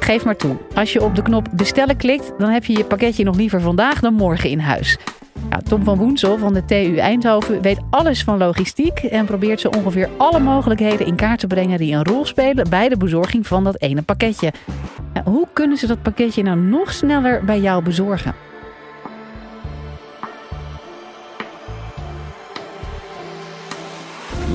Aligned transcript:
Geef 0.00 0.24
maar 0.24 0.36
toe. 0.36 0.56
Als 0.74 0.92
je 0.92 1.02
op 1.02 1.14
de 1.14 1.22
knop 1.22 1.48
bestellen 1.52 1.96
klikt, 1.96 2.32
dan 2.38 2.50
heb 2.50 2.64
je 2.64 2.76
je 2.76 2.84
pakketje 2.84 3.24
nog 3.24 3.36
liever 3.36 3.60
vandaag 3.60 4.00
dan 4.00 4.14
morgen 4.14 4.50
in 4.50 4.58
huis. 4.58 4.98
Tom 5.68 5.84
van 5.84 5.98
Woensel 5.98 6.38
van 6.38 6.54
de 6.54 6.64
TU 6.64 6.96
Eindhoven 6.96 7.62
weet 7.62 7.80
alles 7.90 8.22
van 8.24 8.38
logistiek 8.38 8.98
en 8.98 9.26
probeert 9.26 9.60
zo 9.60 9.68
ongeveer 9.68 10.08
alle 10.16 10.38
mogelijkheden 10.38 11.06
in 11.06 11.16
kaart 11.16 11.40
te 11.40 11.46
brengen 11.46 11.78
die 11.78 11.94
een 11.94 12.04
rol 12.04 12.24
spelen 12.24 12.70
bij 12.70 12.88
de 12.88 12.96
bezorging 12.96 13.46
van 13.46 13.64
dat 13.64 13.80
ene 13.80 14.02
pakketje. 14.02 14.52
Hoe 15.24 15.46
kunnen 15.52 15.76
ze 15.76 15.86
dat 15.86 16.02
pakketje 16.02 16.42
nou 16.42 16.58
nog 16.58 16.92
sneller 16.92 17.44
bij 17.44 17.60
jou 17.60 17.82
bezorgen? 17.82 18.34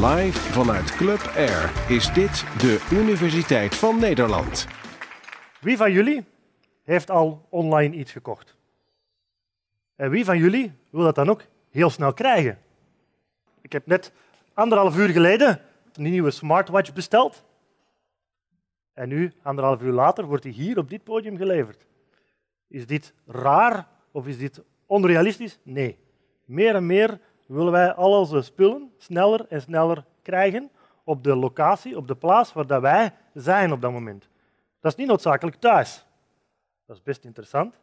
Live 0.01 0.39
vanuit 0.39 0.95
Club 0.95 1.31
Air 1.37 1.71
is 1.87 2.13
dit 2.13 2.43
de 2.57 2.79
Universiteit 2.91 3.75
van 3.75 3.99
Nederland. 3.99 4.67
Wie 5.65 5.77
van 5.77 5.91
jullie 5.91 6.25
heeft 6.83 7.09
al 7.09 7.45
online 7.49 7.95
iets 7.95 8.11
gekocht? 8.11 8.55
En 9.95 10.09
wie 10.09 10.25
van 10.25 10.37
jullie 10.37 10.71
wil 10.89 11.03
dat 11.03 11.15
dan 11.15 11.29
ook 11.29 11.41
heel 11.69 11.89
snel 11.89 12.13
krijgen? 12.13 12.59
Ik 13.61 13.71
heb 13.71 13.85
net 13.85 14.11
anderhalf 14.53 14.97
uur 14.97 15.09
geleden 15.09 15.61
een 15.93 16.03
nieuwe 16.03 16.31
smartwatch 16.31 16.93
besteld. 16.93 17.43
En 18.93 19.09
nu, 19.09 19.33
anderhalf 19.41 19.81
uur 19.81 19.91
later, 19.91 20.25
wordt 20.25 20.43
die 20.43 20.53
hier 20.53 20.77
op 20.77 20.89
dit 20.89 21.03
podium 21.03 21.37
geleverd. 21.37 21.85
Is 22.67 22.87
dit 22.87 23.13
raar 23.25 23.87
of 24.11 24.27
is 24.27 24.37
dit 24.37 24.63
onrealistisch? 24.85 25.59
Nee. 25.63 25.97
Meer 26.43 26.75
en 26.75 26.85
meer 26.85 27.19
willen 27.45 27.71
wij 27.71 27.93
al 27.93 28.19
onze 28.19 28.41
spullen 28.41 28.91
sneller 28.97 29.45
en 29.49 29.61
sneller 29.61 30.05
krijgen 30.21 30.69
op 31.03 31.23
de 31.23 31.35
locatie, 31.35 31.97
op 31.97 32.07
de 32.07 32.15
plaats 32.15 32.53
waar 32.53 32.81
wij 32.81 33.13
zijn 33.33 33.71
op 33.71 33.81
dat 33.81 33.91
moment. 33.91 34.29
Dat 34.85 34.93
is 34.93 34.99
niet 34.99 35.09
noodzakelijk 35.09 35.57
thuis. 35.57 36.05
Dat 36.85 36.95
is 36.95 37.03
best 37.03 37.23
interessant, 37.23 37.75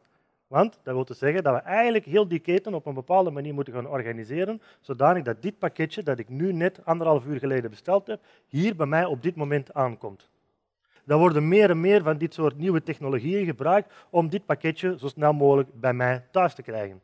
want 0.47 0.79
dat 0.83 0.95
wil 0.95 1.07
zeggen 1.15 1.43
dat 1.43 1.55
we 1.55 1.61
eigenlijk 1.61 2.05
heel 2.05 2.29
die 2.29 2.39
keten 2.39 2.75
op 2.75 2.87
een 2.87 2.95
bepaalde 2.95 3.31
manier 3.31 3.55
moeten 3.55 3.73
gaan 3.73 3.89
organiseren, 3.89 4.63
zodanig 4.81 5.23
dat 5.23 5.43
dit 5.43 5.59
pakketje 5.59 6.03
dat 6.03 6.19
ik 6.19 6.29
nu 6.29 6.53
net 6.53 6.85
anderhalf 6.85 7.25
uur 7.27 7.39
geleden 7.39 7.71
besteld 7.71 8.07
heb, 8.07 8.21
hier 8.47 8.77
bij 8.77 8.87
mij 8.87 9.05
op 9.05 9.23
dit 9.23 9.37
moment 9.37 9.75
aankomt. 9.75 10.29
Er 11.07 11.19
worden 11.19 11.49
meer 11.49 11.71
en 11.71 11.81
meer 11.81 12.03
van 12.03 12.19
dit 12.19 12.35
soort 12.35 12.59
nieuwe 12.59 12.83
technologieën 12.83 13.45
gebruikt 13.45 13.93
om 14.11 14.29
dit 14.29 14.47
pakketje 14.47 14.99
zo 14.99 15.09
snel 15.09 15.33
mogelijk 15.33 15.81
bij 15.81 15.95
mij 15.95 16.25
thuis 16.31 16.55
te 16.55 16.63
krijgen. 16.63 17.01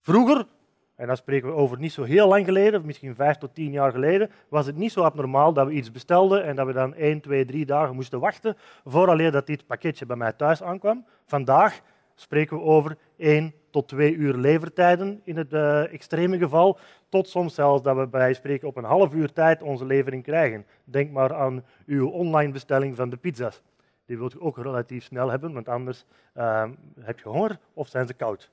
Vroeger 0.00 0.46
en 0.94 1.06
dan 1.06 1.16
spreken 1.16 1.48
we 1.48 1.54
over 1.54 1.78
niet 1.78 1.92
zo 1.92 2.02
heel 2.02 2.28
lang 2.28 2.44
geleden, 2.44 2.86
misschien 2.86 3.14
vijf 3.14 3.36
tot 3.36 3.54
tien 3.54 3.72
jaar 3.72 3.92
geleden, 3.92 4.30
was 4.48 4.66
het 4.66 4.76
niet 4.76 4.92
zo 4.92 5.02
abnormaal 5.02 5.52
dat 5.52 5.66
we 5.66 5.72
iets 5.72 5.90
bestelden 5.90 6.44
en 6.44 6.56
dat 6.56 6.66
we 6.66 6.72
dan 6.72 6.94
één, 6.94 7.20
twee, 7.20 7.44
drie 7.44 7.66
dagen 7.66 7.94
moesten 7.94 8.20
wachten 8.20 8.56
vooraleer 8.84 9.30
dat 9.30 9.46
dit 9.46 9.66
pakketje 9.66 10.06
bij 10.06 10.16
mij 10.16 10.32
thuis 10.32 10.62
aankwam. 10.62 11.04
Vandaag 11.26 11.80
spreken 12.14 12.56
we 12.56 12.62
over 12.62 12.96
één 13.16 13.54
tot 13.70 13.88
twee 13.88 14.14
uur 14.14 14.34
levertijden 14.34 15.20
in 15.24 15.36
het 15.36 15.52
uh, 15.52 15.92
extreme 15.92 16.38
geval, 16.38 16.78
tot 17.08 17.28
soms 17.28 17.54
zelfs 17.54 17.82
dat 17.82 17.96
we 17.96 18.06
bij 18.06 18.34
spreken 18.34 18.68
op 18.68 18.76
een 18.76 18.84
half 18.84 19.12
uur 19.12 19.32
tijd 19.32 19.62
onze 19.62 19.86
levering 19.86 20.22
krijgen. 20.22 20.66
Denk 20.84 21.10
maar 21.10 21.34
aan 21.34 21.64
uw 21.86 22.08
online 22.08 22.52
bestelling 22.52 22.96
van 22.96 23.10
de 23.10 23.16
pizza's. 23.16 23.62
Die 24.06 24.18
wilt 24.18 24.34
u 24.34 24.38
ook 24.40 24.58
relatief 24.58 25.04
snel 25.04 25.30
hebben, 25.30 25.52
want 25.52 25.68
anders 25.68 26.04
uh, 26.36 26.64
heb 27.00 27.18
je 27.18 27.28
honger 27.28 27.58
of 27.74 27.88
zijn 27.88 28.06
ze 28.06 28.14
koud. 28.14 28.50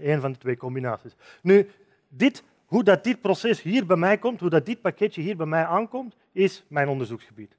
Een 0.00 0.20
van 0.20 0.32
de 0.32 0.38
twee 0.38 0.56
combinaties. 0.56 1.16
Nu, 1.42 1.70
dit, 2.08 2.42
hoe 2.66 2.84
dat 2.84 3.04
dit 3.04 3.20
proces 3.20 3.62
hier 3.62 3.86
bij 3.86 3.96
mij 3.96 4.18
komt, 4.18 4.40
hoe 4.40 4.50
dat 4.50 4.66
dit 4.66 4.80
pakketje 4.80 5.22
hier 5.22 5.36
bij 5.36 5.46
mij 5.46 5.64
aankomt, 5.64 6.16
is 6.32 6.64
mijn 6.68 6.88
onderzoeksgebied. 6.88 7.56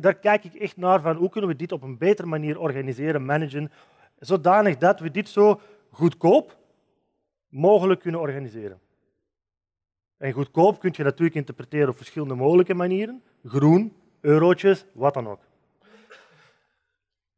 Daar 0.00 0.14
kijk 0.14 0.44
ik 0.44 0.54
echt 0.54 0.76
naar 0.76 1.00
van 1.00 1.16
hoe 1.16 1.28
kunnen 1.28 1.50
we 1.50 1.56
dit 1.56 1.72
op 1.72 1.82
een 1.82 1.98
betere 1.98 2.28
manier 2.28 2.60
organiseren, 2.60 3.24
managen, 3.24 3.72
zodanig 4.18 4.76
dat 4.76 5.00
we 5.00 5.10
dit 5.10 5.28
zo 5.28 5.60
goedkoop 5.90 6.56
mogelijk 7.48 8.00
kunnen 8.00 8.20
organiseren. 8.20 8.80
En 10.16 10.32
goedkoop 10.32 10.80
kun 10.80 10.92
je 10.96 11.02
natuurlijk 11.02 11.36
interpreteren 11.36 11.88
op 11.88 11.96
verschillende 11.96 12.34
mogelijke 12.34 12.74
manieren. 12.74 13.22
Groen, 13.44 13.96
eurotjes, 14.20 14.84
wat 14.92 15.14
dan 15.14 15.28
ook. 15.28 15.40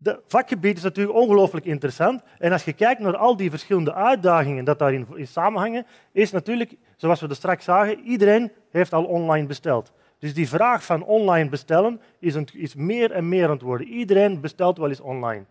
Het 0.04 0.20
vakgebied 0.26 0.76
is 0.76 0.82
natuurlijk 0.82 1.18
ongelooflijk 1.18 1.66
interessant. 1.66 2.22
En 2.38 2.52
als 2.52 2.64
je 2.64 2.72
kijkt 2.72 3.00
naar 3.00 3.16
al 3.16 3.36
die 3.36 3.50
verschillende 3.50 3.94
uitdagingen 3.94 4.64
dat 4.64 4.78
daarin 4.78 5.06
in 5.14 5.26
samenhangen, 5.26 5.86
is 6.12 6.30
natuurlijk, 6.30 6.74
zoals 6.96 7.20
we 7.20 7.28
er 7.28 7.34
straks 7.34 7.64
zagen, 7.64 8.00
iedereen 8.00 8.52
heeft 8.70 8.92
al 8.92 9.04
online 9.04 9.46
besteld. 9.46 9.92
Dus 10.18 10.34
die 10.34 10.48
vraag 10.48 10.84
van 10.84 11.04
online 11.04 11.48
bestellen 11.48 12.00
is, 12.18 12.34
een, 12.34 12.48
meer 12.76 13.10
en 13.10 13.28
meer 13.28 13.48
aan 13.48 13.58
worden. 13.58 13.86
Iedereen 13.86 14.40
bestelt 14.40 14.78
wel 14.78 14.88
eens 14.88 15.00
online. 15.00 15.44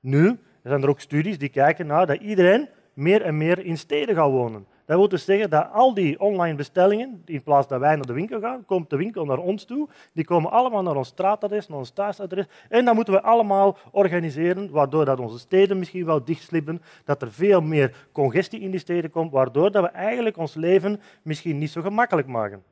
Nu 0.00 0.38
zijn 0.62 0.82
er 0.82 0.88
ook 0.88 1.00
studies 1.00 1.38
die 1.38 1.48
kijken 1.48 1.86
naar 1.86 2.06
dat 2.06 2.20
iedereen 2.20 2.68
meer 2.94 3.22
en 3.22 3.36
meer 3.36 3.64
in 3.64 3.78
steden 3.78 4.14
gaat 4.14 4.30
wonen. 4.30 4.66
Dat 4.86 4.96
wil 4.96 5.08
dus 5.08 5.24
zeggen 5.24 5.50
dat 5.50 5.68
al 5.72 5.94
die 5.94 6.20
online 6.20 6.54
bestellingen, 6.54 7.22
in 7.24 7.42
plaats 7.42 7.68
dat 7.68 7.80
wij 7.80 7.94
naar 7.94 8.06
de 8.06 8.12
winkel 8.12 8.40
gaan, 8.40 8.64
komt 8.64 8.90
de 8.90 8.96
winkel 8.96 9.24
naar 9.24 9.38
ons 9.38 9.64
toe. 9.64 9.88
Die 10.12 10.24
komen 10.24 10.50
allemaal 10.50 10.82
naar 10.82 10.96
ons 10.96 11.08
straatadres, 11.08 11.68
naar 11.68 11.78
ons 11.78 11.90
thuisadres. 11.90 12.46
En 12.68 12.84
dat 12.84 12.94
moeten 12.94 13.14
we 13.14 13.22
allemaal 13.22 13.76
organiseren, 13.90 14.70
waardoor 14.70 15.04
dat 15.04 15.20
onze 15.20 15.38
steden 15.38 15.78
misschien 15.78 16.04
wel 16.04 16.24
dichtslippen, 16.24 16.82
dat 17.04 17.22
er 17.22 17.32
veel 17.32 17.60
meer 17.60 18.08
congestie 18.12 18.60
in 18.60 18.70
die 18.70 18.80
steden 18.80 19.10
komt, 19.10 19.32
waardoor 19.32 19.70
dat 19.70 19.82
we 19.82 19.88
eigenlijk 19.88 20.36
ons 20.36 20.54
leven 20.54 21.00
misschien 21.22 21.58
niet 21.58 21.70
zo 21.70 21.80
gemakkelijk 21.80 22.28
maken. 22.28 22.62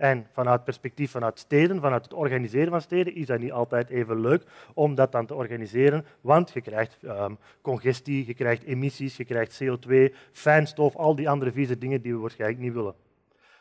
En 0.00 0.26
vanuit 0.32 0.64
perspectief 0.64 1.10
vanuit 1.10 1.38
steden, 1.38 1.80
vanuit 1.80 2.04
het 2.04 2.14
organiseren 2.14 2.70
van 2.70 2.80
steden, 2.80 3.14
is 3.14 3.26
dat 3.26 3.38
niet 3.38 3.52
altijd 3.52 3.88
even 3.88 4.20
leuk 4.20 4.42
om 4.74 4.94
dat 4.94 5.12
dan 5.12 5.26
te 5.26 5.34
organiseren, 5.34 6.04
want 6.20 6.50
je 6.52 6.60
krijgt 6.60 6.96
um, 7.02 7.38
congestie, 7.60 8.26
je 8.26 8.34
krijgt 8.34 8.62
emissies, 8.64 9.16
je 9.16 9.24
krijgt 9.24 9.62
CO2, 9.62 10.14
fijnstof, 10.32 10.96
al 10.96 11.14
die 11.14 11.28
andere 11.28 11.52
vieze 11.52 11.78
dingen 11.78 12.02
die 12.02 12.12
we 12.12 12.18
waarschijnlijk 12.18 12.60
niet 12.60 12.72
willen. 12.72 12.94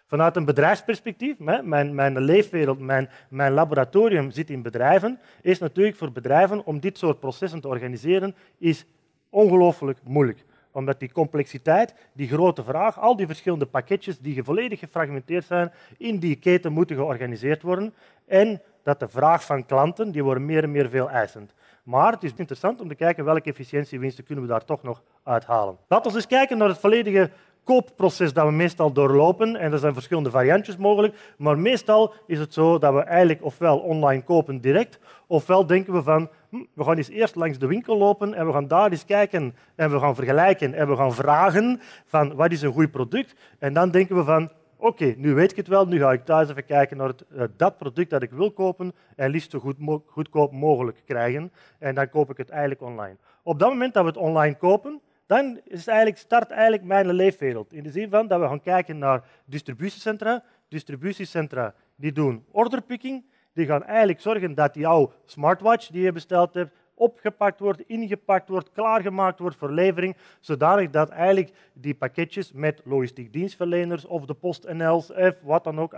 Vanuit 0.06 0.36
een 0.36 0.46
bedrijfsperspectief, 0.46 1.40
mijn, 1.40 1.96
mijn 1.96 2.20
leefwereld, 2.20 2.80
mijn, 2.80 3.10
mijn 3.30 3.54
laboratorium 3.54 4.32
zit 4.32 4.50
in 4.50 4.62
bedrijven, 4.62 5.20
is 5.42 5.60
natuurlijk 5.60 5.98
voor 5.98 6.12
bedrijven 6.12 6.66
om 6.66 6.80
dit 6.80 6.98
soort 6.98 7.20
processen 7.20 7.62
te 7.62 7.68
organiseren, 7.68 8.36
is 8.58 8.86
ongelooflijk 9.30 10.00
moeilijk 10.04 10.46
omdat 10.79 11.00
die 11.00 11.12
complexiteit, 11.12 11.94
die 12.13 12.28
grote 12.28 12.63
vraag, 12.63 13.00
al 13.00 13.16
die 13.16 13.28
verschillende 13.28 13.66
pakketjes 13.66 14.19
die 14.19 14.44
volledig 14.44 14.79
gefragmenteerd 14.79 15.45
zijn, 15.45 15.72
in 15.97 16.19
die 16.19 16.35
keten 16.35 16.72
moeten 16.72 16.95
georganiseerd 16.95 17.62
worden. 17.62 17.94
En 18.28 18.62
dat 18.84 19.00
de 19.00 19.07
vraag 19.07 19.44
van 19.44 19.66
klanten, 19.66 20.12
die 20.12 20.23
worden 20.23 20.45
meer 20.45 20.63
en 20.63 20.72
meer 20.72 20.90
veel 20.90 21.09
eisend. 21.09 21.53
Maar 21.84 22.12
het 22.12 22.23
is 22.23 22.34
interessant 22.35 22.81
om 22.81 22.88
te 22.88 22.95
kijken 22.95 23.25
welke 23.25 23.50
efficiëntiewinsten 23.50 24.23
kunnen 24.23 24.44
we 24.44 24.50
daar 24.50 24.66
toch 24.66 24.84
nog 24.84 25.01
uithalen. 25.23 25.78
Laten 25.88 26.12
we 26.12 26.17
eens 26.17 26.28
kijken 26.28 26.57
naar 26.57 26.67
het 26.67 26.78
volledige 26.78 27.29
koopproces 27.69 28.34
dat 28.34 28.46
we 28.46 28.52
meestal 28.52 28.91
doorlopen. 28.91 29.56
En 29.56 29.72
er 29.72 29.80
zijn 29.80 29.94
verschillende 29.94 30.30
variantjes 30.30 30.78
mogelijk. 30.78 31.16
Maar 31.38 31.59
meestal 31.59 32.13
is 32.28 32.40
het 32.40 32.53
zo 32.53 32.78
dat 32.78 32.94
we 32.94 33.00
eigenlijk 33.00 33.44
ofwel 33.44 33.78
online 33.78 34.24
kopen 34.24 34.62
direct, 34.62 35.00
ofwel 35.28 35.66
denken 35.66 35.94
we 35.94 36.03
van, 36.03 36.29
hm, 36.50 36.63
we 36.74 36.84
gaan 36.84 36.97
eens 36.97 37.09
eerst 37.09 37.35
langs 37.35 37.58
de 37.58 37.68
winkel 37.68 37.97
lopen 37.97 38.34
en 38.34 38.46
we 38.46 38.52
gaan 38.52 38.68
daar 38.68 38.91
eens 38.91 39.06
kijken 39.06 39.56
en 39.75 39.91
we 39.91 40.00
gaan 40.00 40.16
vergelijken 40.16 40.74
en 40.74 40.88
we 40.88 40.96
gaan 40.96 41.13
vragen 41.13 41.81
van 42.06 42.35
wat 42.35 42.52
is 42.52 42.62
een 42.62 42.74
goed 42.74 42.91
product. 42.91 43.35
En 43.59 43.74
dan 43.74 43.91
denken 43.91 44.16
we 44.16 44.24
van, 44.24 44.52
oké, 44.78 45.13
nu 45.18 45.34
weet 45.34 45.52
ik 45.52 45.58
het 45.58 45.68
wel, 45.68 45.85
nu 45.85 46.00
ga 46.00 46.12
ik 46.12 46.25
thuis 46.25 46.50
even 46.50 46.66
kijken 46.66 46.97
naar 46.97 47.08
het, 47.08 47.24
uh, 47.31 47.44
dat 47.58 47.78
product 47.78 48.09
dat 48.09 48.24
ik 48.24 48.31
wil 48.31 48.52
kopen 48.52 48.94
en 49.16 49.29
liefst 49.29 49.52
zo 49.52 49.59
goed 49.59 49.75
goedkoop 50.06 50.52
mogelijk 50.52 51.02
krijgen. 51.06 51.52
En 51.79 51.96
dan 51.96 52.09
koop 52.09 52.29
ik 52.29 52.38
het 52.38 52.50
eigenlijk 52.50 52.81
online. 52.81 53.18
Op 53.44 53.59
dat 53.59 53.69
moment 53.69 53.94
dat 53.94 54.03
we 54.03 54.09
het 54.09 54.18
online 54.18 54.56
kopen, 54.58 55.02
dan 55.29 55.59
is 55.63 55.88
eigenlijk, 55.88 56.17
start 56.17 56.51
eigenlijk 56.51 56.84
mijn 56.84 57.13
leefwereld. 57.13 57.73
In 57.73 57.84
de 57.84 57.91
zin 57.91 58.09
van 58.09 58.28
dat 58.28 58.40
we 58.40 58.47
gaan 58.47 58.62
kijken 58.62 58.97
naar 58.97 59.23
distributiecentra. 59.45 60.44
Distributiecentra 60.67 61.73
die 61.95 62.12
doen 62.12 62.45
orderpicking. 62.51 63.25
Die 63.53 63.66
gaan 63.66 63.84
eigenlijk 63.84 64.22
zorgen 64.22 64.55
dat 64.55 64.76
jouw 64.76 65.14
smartwatch 65.26 65.87
die 65.87 66.02
je 66.02 66.11
besteld 66.11 66.53
hebt, 66.53 66.76
opgepakt 66.93 67.59
wordt, 67.59 67.81
ingepakt 67.81 68.49
wordt, 68.49 68.72
klaargemaakt 68.72 69.40
wordt 69.40 69.55
voor 69.55 69.72
levering, 69.72 70.17
zodanig 70.40 70.90
dat 70.90 71.09
eigenlijk 71.09 71.52
die 71.73 71.96
pakketjes 71.96 72.52
met 72.52 72.82
logistiek 72.85 73.34
dienstverleners 73.34 74.05
of 74.05 74.25
de 74.25 74.34
PostNL's 74.34 75.11
of 75.11 75.35
wat 75.41 75.64
dan 75.64 75.79
ook, 75.79 75.93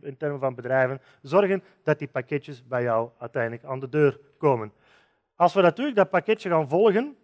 in 0.00 0.16
termen 0.18 0.40
van 0.40 0.54
bedrijven, 0.54 1.00
zorgen 1.22 1.62
dat 1.82 1.98
die 1.98 2.08
pakketjes 2.08 2.66
bij 2.66 2.82
jou 2.82 3.10
uiteindelijk 3.18 3.64
aan 3.64 3.80
de 3.80 3.88
deur 3.88 4.18
komen. 4.38 4.72
Als 5.36 5.54
we 5.54 5.60
natuurlijk 5.60 5.96
dat 5.96 6.10
pakketje 6.10 6.48
gaan 6.48 6.68
volgen, 6.68 7.16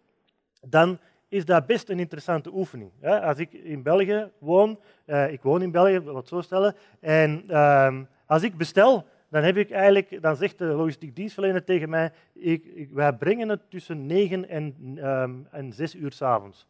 dan 0.61 0.99
is 1.37 1.45
dat 1.45 1.67
best 1.67 1.89
een 1.89 1.99
interessante 1.99 2.51
oefening. 2.55 2.91
Als 3.03 3.39
ik 3.39 3.53
in 3.53 3.83
België 3.83 4.31
woon, 4.39 4.79
uh, 5.07 5.33
ik 5.33 5.43
woon 5.43 5.63
in 5.63 5.71
België, 5.71 6.01
wat 6.01 6.29
zo 6.29 6.41
stellen, 6.41 6.75
en 7.01 7.45
uh, 7.49 7.99
als 8.27 8.43
ik 8.43 8.57
bestel, 8.57 9.07
dan, 9.31 9.43
heb 9.43 9.57
ik 9.57 9.71
eigenlijk, 9.71 10.23
dan 10.23 10.37
zegt 10.37 10.59
de 10.59 10.65
logistiek 10.65 11.17
dienstverlener 11.17 11.65
tegen 11.65 11.89
mij, 11.89 12.13
ik, 12.33 12.89
wij 12.93 13.13
brengen 13.13 13.49
het 13.49 13.61
tussen 13.71 14.07
9 14.07 14.49
en, 14.49 14.75
um, 15.05 15.47
en 15.51 15.73
6 15.73 15.95
uur 15.95 16.13
s'avonds. 16.13 16.67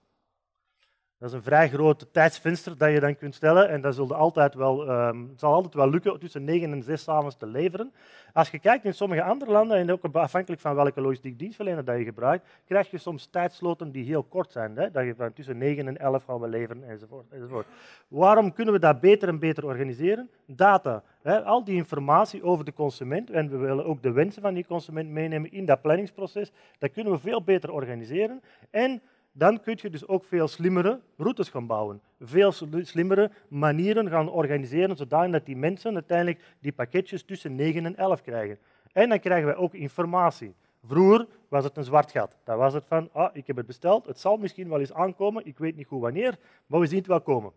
Dat 1.19 1.29
is 1.29 1.35
een 1.35 1.43
vrij 1.43 1.69
groot 1.69 2.07
tijdsvenster 2.13 2.79
dat 2.79 2.91
je 2.91 3.01
dan 3.01 3.17
kunt 3.17 3.35
stellen. 3.35 3.69
En 3.69 3.81
dat 3.81 3.95
zal 3.95 4.15
altijd 4.15 4.55
wel, 4.55 4.91
um, 4.91 5.33
zal 5.37 5.53
altijd 5.53 5.75
wel 5.75 5.91
lukken 5.91 6.19
tussen 6.19 6.45
9 6.45 6.73
en 6.73 6.83
6 6.83 7.09
avonds 7.09 7.37
te 7.37 7.47
leveren. 7.47 7.93
Als 8.33 8.51
je 8.51 8.59
kijkt 8.59 8.85
in 8.85 8.95
sommige 8.95 9.23
andere 9.23 9.51
landen, 9.51 9.77
en 9.77 9.93
ook 9.93 10.05
afhankelijk 10.13 10.61
van 10.61 10.75
welke 10.75 11.01
logistiek 11.01 11.39
dienstverlener 11.39 11.85
dat 11.85 11.99
je 11.99 12.05
gebruikt, 12.05 12.47
krijg 12.67 12.91
je 12.91 12.99
soms 12.99 13.27
tijdsloten 13.27 13.91
die 13.91 14.05
heel 14.05 14.23
kort 14.23 14.53
zijn. 14.53 14.77
Hè? 14.77 14.91
Dat 14.91 15.05
je 15.05 15.15
van 15.15 15.33
tussen 15.33 15.59
9 15.59 15.87
en 15.87 15.99
11 15.99 16.25
gaan 16.25 16.41
we 16.41 16.49
leveren 16.49 16.89
enzovoort, 16.89 17.27
enzovoort. 17.31 17.67
Waarom 18.09 18.53
kunnen 18.53 18.75
we 18.75 18.81
dat 18.81 19.01
beter 19.01 19.29
en 19.29 19.39
beter 19.39 19.65
organiseren? 19.65 20.31
Data. 20.47 21.03
Hè? 21.23 21.43
Al 21.43 21.65
die 21.65 21.77
informatie 21.77 22.43
over 22.43 22.65
de 22.65 22.73
consument, 22.73 23.31
en 23.31 23.51
we 23.51 23.57
willen 23.57 23.85
ook 23.85 24.03
de 24.03 24.13
wensen 24.13 24.43
van 24.43 24.55
die 24.55 24.67
consument 24.67 25.11
meenemen 25.11 25.53
in 25.53 25.67
dat 25.67 25.81
planningsproces, 25.81 26.53
dat 26.79 26.93
kunnen 26.93 27.13
we 27.13 27.19
veel 27.19 27.43
beter 27.43 27.73
organiseren. 27.73 28.43
En 28.71 29.03
dan 29.39 29.61
kun 29.61 29.79
je 29.81 29.91
dus 29.91 30.07
ook 30.07 30.25
veel 30.25 30.49
slimmere 30.49 31.01
routes 31.17 31.49
gaan 31.49 31.67
bouwen. 31.67 32.01
Veel 32.21 32.53
slimmere 32.83 33.31
manieren 33.49 34.09
gaan 34.09 34.31
organiseren, 34.31 34.97
zodat 34.97 35.47
die 35.47 35.57
mensen 35.57 35.95
uiteindelijk 35.95 36.43
die 36.61 36.73
pakketjes 36.73 37.25
tussen 37.25 37.55
9 37.55 37.87
en 37.87 37.97
11 37.97 38.23
krijgen. 38.23 38.59
En 38.93 39.09
dan 39.09 39.21
krijgen 39.21 39.47
wij 39.47 39.57
ook 39.57 39.75
informatie. 39.75 40.55
Vroeger 40.85 41.27
was 41.49 41.65
het 41.65 41.77
een 41.77 41.85
zwart 41.85 42.11
gat. 42.11 42.37
Dan 42.45 42.59
was 42.59 42.75
het 42.75 42.85
van, 42.87 43.09
ah, 43.13 43.31
ik 43.33 43.47
heb 43.47 43.57
het 43.57 43.67
besteld, 43.67 44.07
het 44.07 44.21
zal 44.21 44.37
misschien 44.37 44.69
wel 44.69 44.81
eens 44.81 44.93
aankomen, 44.93 45.47
ik 45.47 45.59
weet 45.59 45.77
niet 45.77 45.87
goed 45.87 46.01
wanneer, 46.01 46.39
maar 46.67 46.81
we 46.81 46.87
zien 46.87 46.99
het 46.99 47.07
wel 47.07 47.21
komen. 47.21 47.53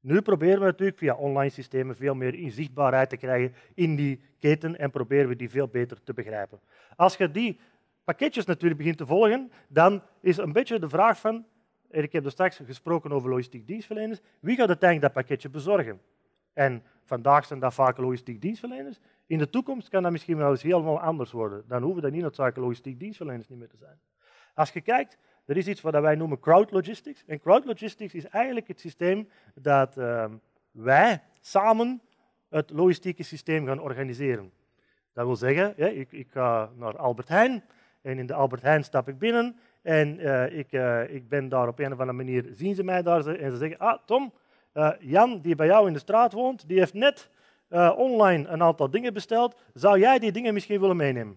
Nu 0.00 0.20
proberen 0.20 0.58
we 0.58 0.64
natuurlijk 0.64 0.98
via 0.98 1.14
online 1.14 1.50
systemen 1.50 1.96
veel 1.96 2.14
meer 2.14 2.34
inzichtbaarheid 2.34 3.08
te 3.08 3.16
krijgen 3.16 3.54
in 3.74 3.96
die 3.96 4.20
keten 4.38 4.78
en 4.78 4.90
proberen 4.90 5.28
we 5.28 5.36
die 5.36 5.50
veel 5.50 5.68
beter 5.68 6.02
te 6.02 6.14
begrijpen. 6.14 6.60
Als 6.96 7.16
je 7.16 7.30
die 7.30 7.60
pakketjes 8.10 8.44
natuurlijk 8.44 8.80
begint 8.80 8.98
te 8.98 9.06
volgen, 9.06 9.52
dan 9.68 10.02
is 10.20 10.36
een 10.36 10.52
beetje 10.52 10.78
de 10.78 10.88
vraag 10.88 11.18
van, 11.18 11.46
ik 11.90 12.12
heb 12.12 12.24
er 12.24 12.30
straks 12.30 12.60
gesproken 12.64 13.12
over 13.12 13.30
logistiek 13.30 13.66
dienstverleners, 13.66 14.20
wie 14.40 14.56
gaat 14.56 14.68
uiteindelijk 14.68 15.14
dat 15.14 15.24
pakketje 15.24 15.48
bezorgen? 15.48 16.00
En 16.52 16.82
vandaag 17.04 17.44
zijn 17.44 17.60
dat 17.60 17.74
vaak 17.74 17.96
logistiek 17.96 18.40
dienstverleners. 18.40 18.98
In 19.26 19.38
de 19.38 19.50
toekomst 19.50 19.88
kan 19.88 20.02
dat 20.02 20.12
misschien 20.12 20.36
wel 20.36 20.50
eens 20.50 20.62
helemaal 20.62 21.00
anders 21.00 21.32
worden. 21.32 21.64
Dan 21.68 21.82
hoeven 21.82 22.02
dat 22.02 22.12
niet 22.12 22.22
noodzakelijk 22.22 22.58
logistiek 22.58 22.98
dienstverleners 22.98 23.48
niet 23.48 23.58
meer 23.58 23.68
te 23.68 23.76
zijn. 23.76 23.98
Als 24.54 24.70
je 24.70 24.80
kijkt, 24.80 25.18
er 25.44 25.56
is 25.56 25.68
iets 25.68 25.80
wat 25.80 26.00
wij 26.00 26.14
noemen 26.14 26.40
crowd 26.40 26.70
logistics. 26.70 27.24
En 27.26 27.40
crowd 27.40 27.64
logistics 27.64 28.14
is 28.14 28.28
eigenlijk 28.28 28.68
het 28.68 28.80
systeem 28.80 29.28
dat 29.54 29.96
ehm, 29.96 30.32
wij 30.70 31.22
samen 31.40 32.00
het 32.48 32.70
logistieke 32.70 33.22
systeem 33.22 33.66
gaan 33.66 33.80
organiseren. 33.80 34.52
Dat 35.12 35.26
wil 35.26 35.36
zeggen, 35.36 35.98
ik, 35.98 36.12
ik 36.12 36.30
ga 36.30 36.70
naar 36.76 36.96
Albert 36.96 37.28
Heijn 37.28 37.62
en 38.02 38.18
in 38.18 38.26
de 38.26 38.34
Albert 38.34 38.62
Heijn 38.62 38.84
stap 38.84 39.08
ik 39.08 39.18
binnen 39.18 39.56
en 39.82 40.20
uh, 40.20 40.58
ik, 40.58 40.72
uh, 40.72 41.14
ik 41.14 41.28
ben 41.28 41.48
daar 41.48 41.68
op 41.68 41.78
een 41.78 41.92
of 41.92 41.98
andere 41.98 42.12
manier, 42.12 42.50
zien 42.54 42.74
ze 42.74 42.84
mij 42.84 43.02
daar 43.02 43.26
en 43.26 43.50
ze 43.50 43.56
zeggen, 43.56 43.78
ah 43.78 43.98
Tom, 44.06 44.32
uh, 44.74 44.90
Jan 45.00 45.40
die 45.40 45.54
bij 45.54 45.66
jou 45.66 45.86
in 45.86 45.92
de 45.92 45.98
straat 45.98 46.32
woont, 46.32 46.68
die 46.68 46.78
heeft 46.78 46.94
net 46.94 47.28
online 47.96 48.48
een 48.48 48.62
aantal 48.62 48.90
dingen 48.90 49.12
besteld, 49.12 49.56
zou 49.74 49.98
jij 49.98 50.18
die 50.18 50.32
dingen 50.32 50.54
misschien 50.54 50.80
willen 50.80 50.96
meenemen? 50.96 51.36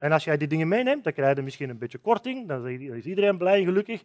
En 0.00 0.12
als 0.12 0.24
jij 0.24 0.36
die 0.36 0.48
dingen 0.48 0.68
meeneemt, 0.68 1.04
dan 1.04 1.12
krijg 1.12 1.36
je 1.36 1.42
misschien 1.42 1.70
een 1.70 1.78
beetje 1.78 1.98
korting. 1.98 2.48
Dan 2.48 2.68
is 2.68 3.04
iedereen 3.04 3.38
blij 3.38 3.58
en 3.58 3.64
gelukkig. 3.64 4.02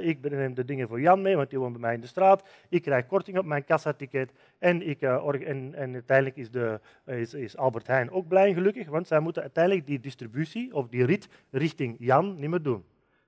Ik 0.00 0.30
neem 0.30 0.54
de 0.54 0.64
dingen 0.64 0.88
voor 0.88 1.00
Jan 1.00 1.22
mee, 1.22 1.36
want 1.36 1.50
die 1.50 1.58
woont 1.58 1.72
bij 1.72 1.80
mij 1.80 1.94
in 1.94 2.00
de 2.00 2.06
straat. 2.06 2.48
Ik 2.68 2.82
krijg 2.82 3.06
korting 3.06 3.38
op 3.38 3.44
mijn 3.44 3.64
kassaticket. 3.64 4.32
En, 4.58 4.88
ik, 4.88 5.00
eh, 5.00 5.48
en, 5.48 5.74
en 5.74 5.92
uiteindelijk 5.92 6.36
is, 6.36 6.50
de, 6.50 6.80
is, 7.06 7.34
is, 7.34 7.56
Albert 7.56 7.86
Heijn 7.86 8.10
ook 8.10 8.28
blij 8.28 8.48
en 8.48 8.54
gelukkig, 8.54 8.88
want 8.88 9.06
zij 9.06 9.20
moeten 9.20 9.42
uiteindelijk 9.42 9.86
die 9.86 10.00
distributie 10.00 10.74
of 10.74 10.88
die 10.88 11.04
rit 11.04 11.28
richting 11.50 11.96
Jan 11.98 12.38
niet 12.38 12.50
meer 12.50 12.62
doen. 12.62 12.84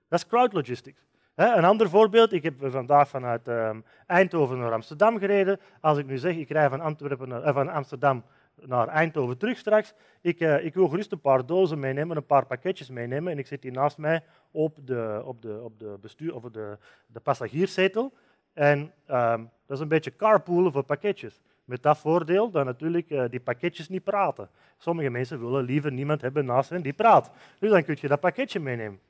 Dat 0.08 0.18
is 0.18 0.26
crowd 0.26 0.52
logistics. 0.52 1.00
Een 1.34 1.64
ander 1.64 1.88
voorbeeld, 1.88 2.32
ik 2.32 2.42
heb 2.42 2.54
vandaag 2.58 3.08
vanuit 3.08 3.48
ehm, 3.48 3.80
Eindhoven 4.06 4.58
naar 4.58 4.72
Amsterdam 4.72 5.18
gereden. 5.18 5.60
Als 5.80 5.98
ik 5.98 6.06
nu 6.06 6.18
zeg, 6.18 6.36
ik 6.36 6.50
rij 6.50 6.68
van, 6.68 6.80
Antwerpen 6.80 7.28
naar, 7.28 7.42
eh, 7.42 7.54
van 7.54 7.68
Amsterdam 7.68 8.24
naar 8.66 8.88
Eindhoven 8.88 9.38
terug 9.38 9.58
straks. 9.58 9.94
Ik, 10.20 10.40
uh, 10.40 10.64
ik 10.64 10.74
wil 10.74 10.88
gerust 10.88 11.12
een 11.12 11.20
paar 11.20 11.46
dozen 11.46 11.78
meenemen, 11.78 12.16
een 12.16 12.26
paar 12.26 12.46
pakketjes 12.46 12.90
meenemen. 12.90 13.32
En 13.32 13.38
ik 13.38 13.46
zit 13.46 13.62
hier 13.62 13.72
naast 13.72 13.98
mij 13.98 14.22
op 14.50 14.78
de, 14.84 15.22
op 15.24 15.42
de, 15.42 15.60
op 15.62 15.78
de, 15.78 15.98
bestuur, 16.00 16.34
of 16.34 16.42
de, 16.42 16.78
de 17.06 17.20
passagierszetel. 17.20 18.12
En 18.52 18.78
um, 19.10 19.50
dat 19.66 19.76
is 19.76 19.80
een 19.80 19.88
beetje 19.88 20.16
carpoolen 20.16 20.72
voor 20.72 20.82
pakketjes. 20.82 21.40
Met 21.64 21.82
dat 21.82 21.98
voordeel 21.98 22.50
dat 22.50 22.64
natuurlijk 22.64 23.10
uh, 23.10 23.24
die 23.30 23.40
pakketjes 23.40 23.88
niet 23.88 24.04
praten. 24.04 24.48
Sommige 24.78 25.10
mensen 25.10 25.40
willen 25.40 25.64
liever 25.64 25.92
niemand 25.92 26.20
hebben 26.20 26.44
naast 26.44 26.70
hen 26.70 26.82
die 26.82 26.92
praat. 26.92 27.30
Dus 27.58 27.70
dan 27.70 27.84
kun 27.84 27.96
je 28.00 28.08
dat 28.08 28.20
pakketje 28.20 28.60
meenemen. 28.60 29.00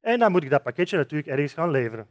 En 0.00 0.18
dan 0.18 0.32
moet 0.32 0.42
ik 0.42 0.50
dat 0.50 0.62
pakketje 0.62 0.96
natuurlijk 0.96 1.28
ergens 1.28 1.52
gaan 1.52 1.70
leveren. 1.70 2.06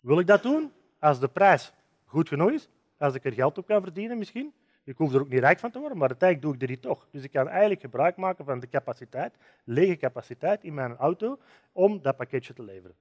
Wil 0.00 0.18
ik 0.18 0.26
dat 0.26 0.42
doen? 0.42 0.72
Als 0.98 1.20
de 1.20 1.28
prijs 1.28 1.72
goed 2.04 2.28
genoeg 2.28 2.50
is, 2.50 2.68
als 2.98 3.14
ik 3.14 3.24
er 3.24 3.32
geld 3.32 3.58
op 3.58 3.66
kan 3.66 3.82
verdienen 3.82 4.18
misschien, 4.18 4.52
ik 4.84 4.96
hoef 4.96 5.14
er 5.14 5.20
ook 5.20 5.28
niet 5.28 5.40
rijk 5.40 5.58
van 5.58 5.70
te 5.70 5.78
worden, 5.78 5.98
maar 5.98 6.08
uiteindelijk 6.08 6.48
doe 6.48 6.56
ik 6.56 6.62
er 6.62 6.74
niet 6.76 6.82
toch. 6.82 7.06
Dus 7.10 7.22
ik 7.22 7.30
kan 7.30 7.48
eigenlijk 7.48 7.80
gebruik 7.80 8.16
maken 8.16 8.44
van 8.44 8.60
de 8.60 8.68
capaciteit, 8.68 9.34
lege 9.64 9.96
capaciteit 9.96 10.64
in 10.64 10.74
mijn 10.74 10.96
auto, 10.96 11.38
om 11.72 12.02
dat 12.02 12.16
pakketje 12.16 12.52
te 12.52 12.62
leveren. 12.62 12.96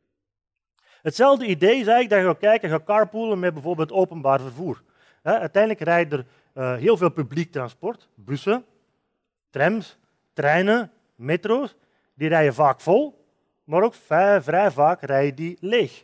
Hetzelfde 1.01 1.45
idee 1.45 1.79
is 1.79 1.87
eigenlijk 1.87 2.09
dat 2.09 2.19
je 2.19 2.25
gaat 2.25 2.37
kijken, 2.37 2.69
gaat 2.69 2.83
carpoolen 2.83 3.39
met 3.39 3.53
bijvoorbeeld 3.53 3.91
openbaar 3.91 4.39
vervoer. 4.39 4.81
uiteindelijk 5.21 5.83
rijden 5.83 6.19
er 6.19 6.25
uh, 6.53 6.79
heel 6.79 6.97
veel 6.97 7.09
publiek 7.09 7.51
transport, 7.51 8.09
bussen, 8.15 8.65
trams, 9.49 9.97
treinen, 10.33 10.91
metro's. 11.15 11.75
Die 12.13 12.29
rijden 12.29 12.53
vaak 12.53 12.81
vol, 12.81 13.25
maar 13.63 13.83
ook 13.83 13.93
vrij 14.41 14.71
vaak 14.71 15.01
rijden 15.01 15.35
die 15.35 15.57
leeg. 15.59 16.03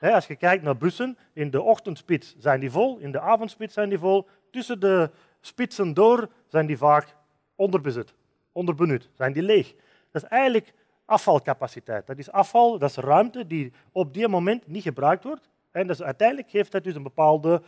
als 0.00 0.26
je 0.26 0.36
kijkt 0.36 0.62
naar 0.62 0.76
bussen, 0.76 1.18
in 1.32 1.50
de 1.50 1.62
ochtendspits 1.62 2.34
zijn 2.38 2.60
die 2.60 2.70
vol, 2.70 2.98
in 2.98 3.12
de 3.12 3.20
avondspits 3.20 3.74
zijn 3.74 3.88
die 3.88 3.98
vol, 3.98 4.28
tussen 4.50 4.80
de 4.80 5.10
spitsen 5.40 5.94
door 5.94 6.28
zijn 6.46 6.66
die 6.66 6.78
vaak 6.78 7.16
onderbezit, 7.54 8.14
onderbenut, 8.52 9.08
zijn 9.14 9.32
die 9.32 9.42
leeg. 9.42 9.74
Dat 10.10 10.22
is 10.22 10.28
eigenlijk 10.28 10.72
afvalcapaciteit. 11.04 12.06
Dat 12.06 12.18
is 12.18 12.30
afval, 12.30 12.78
dat 12.78 12.90
is 12.90 12.96
ruimte 12.96 13.46
die 13.46 13.72
op 13.92 14.14
die 14.14 14.28
moment 14.28 14.66
niet 14.66 14.82
gebruikt 14.82 15.24
wordt. 15.24 15.48
En 15.70 15.86
dus 15.86 16.02
uiteindelijk 16.02 16.50
geeft 16.50 16.72
dat 16.72 16.84
dus 16.84 16.94
een 16.94 17.02
bepaalde 17.02 17.62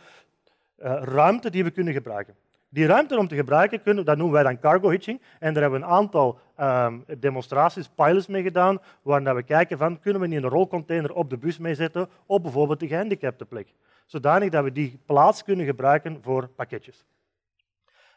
uh, 0.77 1.01
ruimte 1.03 1.49
die 1.49 1.63
we 1.63 1.71
kunnen 1.71 1.93
gebruiken. 1.93 2.35
Die 2.69 2.85
ruimte 2.85 3.17
om 3.17 3.27
te 3.27 3.35
gebruiken, 3.35 3.81
kunnen, 3.81 4.05
dat 4.05 4.17
noemen 4.17 4.33
wij 4.33 4.43
dan 4.43 4.59
cargo 4.59 4.89
hitching. 4.89 5.21
En 5.39 5.53
daar 5.53 5.61
hebben 5.61 5.79
we 5.79 5.85
een 5.85 5.91
aantal 5.91 6.39
um, 6.59 7.05
demonstraties, 7.19 7.87
pilots 7.87 8.27
mee 8.27 8.43
gedaan, 8.43 8.79
waar 9.01 9.35
we 9.35 9.43
kijken 9.43 9.77
van, 9.77 9.99
kunnen 9.99 10.21
we 10.21 10.27
niet 10.27 10.43
een 10.43 10.49
rolcontainer 10.49 11.13
op 11.13 11.29
de 11.29 11.37
bus 11.37 11.57
meezetten 11.57 12.09
op 12.25 12.43
bijvoorbeeld 12.43 12.79
de 12.79 12.87
gehandicapte 12.87 13.45
plek 13.45 13.73
zodanig 14.11 14.49
dat 14.49 14.63
we 14.63 14.71
die 14.71 14.99
plaats 15.05 15.43
kunnen 15.43 15.65
gebruiken 15.65 16.19
voor 16.21 16.47
pakketjes. 16.47 17.05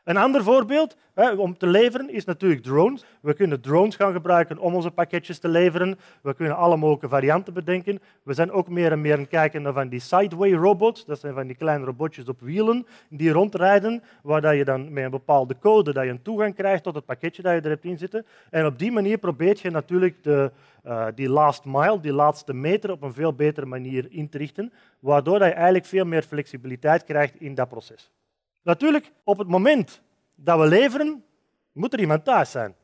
Een 0.05 0.17
ander 0.17 0.43
voorbeeld 0.43 0.97
hè, 1.15 1.31
om 1.31 1.57
te 1.57 1.67
leveren 1.67 2.11
is 2.11 2.25
natuurlijk 2.25 2.63
drones. 2.63 3.05
We 3.21 3.35
kunnen 3.35 3.61
drones 3.61 3.97
gaan 3.97 4.13
gebruiken 4.13 4.59
om 4.59 4.75
onze 4.75 4.91
pakketjes 4.91 5.39
te 5.39 5.49
leveren. 5.49 5.99
We 6.23 6.35
kunnen 6.35 6.57
alle 6.57 6.77
mogelijke 6.77 7.09
varianten 7.09 7.55
bedenken. 7.55 8.01
We 8.23 8.35
zijn 8.35 8.51
ook 8.51 8.69
meer 8.69 8.93
en 8.93 9.01
meer 9.01 9.13
aan 9.13 9.19
het 9.19 9.29
kijken 9.29 9.63
naar 9.63 9.73
van 9.73 9.89
die 9.89 10.01
sideway 10.01 10.53
robots. 10.53 11.05
Dat 11.05 11.21
zijn 11.21 11.35
van 11.35 11.47
die 11.47 11.57
kleine 11.57 11.85
robotjes 11.85 12.29
op 12.29 12.41
wielen 12.41 12.87
die 13.09 13.31
rondrijden, 13.31 14.03
waar 14.23 14.55
je 14.55 14.65
dan 14.65 14.93
met 14.93 15.05
een 15.05 15.11
bepaalde 15.11 15.59
code 15.59 15.93
dat 15.93 16.05
je 16.05 16.11
een 16.11 16.23
toegang 16.23 16.55
krijgt 16.55 16.83
tot 16.83 16.95
het 16.95 17.05
pakketje 17.05 17.43
dat 17.43 17.53
je 17.53 17.61
er 17.61 17.69
hebt 17.69 17.85
in 17.85 17.99
zitten. 17.99 18.27
En 18.51 18.67
op 18.67 18.79
die 18.79 18.93
manier 18.93 19.19
probeert 19.19 19.61
je 19.61 19.71
natuurlijk 19.71 20.23
de, 20.23 20.51
uh, 20.87 21.07
die 21.15 21.29
last 21.29 21.65
mile, 21.65 22.01
die 22.01 22.13
laatste 22.13 22.55
meter, 22.55 22.91
op 22.91 23.03
een 23.03 23.15
veel 23.15 23.35
betere 23.35 23.67
manier 23.67 24.07
in 24.11 24.29
te 24.29 24.39
richten, 24.39 24.73
waardoor 25.01 25.39
je 25.39 25.45
eigenlijk 25.45 25.87
veel 25.87 26.05
meer 26.05 26.23
flexibiliteit 26.23 27.05
krijgt 27.05 27.41
in 27.41 27.55
dat 27.55 27.69
proces. 27.69 28.13
Natuurlijk, 28.65 29.13
op 29.25 29.39
het 29.39 29.49
moment 29.49 30.03
dat 30.35 30.59
we 30.59 30.67
leveren, 30.67 31.25
moet 31.73 31.93
er 31.93 32.01
iemand 32.01 32.25
thuis 32.25 32.51
zijn. 32.51 32.75